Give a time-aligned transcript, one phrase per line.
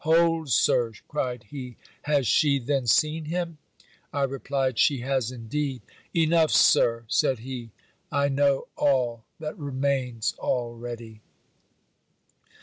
[0.03, 3.59] 'Hold Sir,' cried he, 'has she then seen him?'
[4.11, 7.69] I replied, 'she has indeed.' 'Enough, Sir,' said he,
[8.11, 11.21] 'I know all that remains already.'